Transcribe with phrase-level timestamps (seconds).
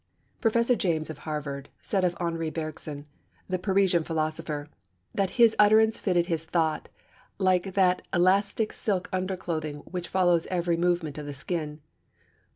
[0.39, 3.05] Professor James, of Harvard, said of Henri Bergson,
[3.47, 4.67] the Parisian philosopher,
[5.13, 6.89] that his utterance fitted his thought
[7.37, 11.81] like that elastic silk underclothing which follows every movement of the skin.